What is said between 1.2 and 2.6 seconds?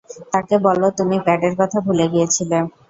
প্যাডের কথা ভুলে গিয়েছিলে।